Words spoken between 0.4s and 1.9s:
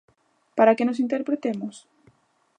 Para que nós interpretemos?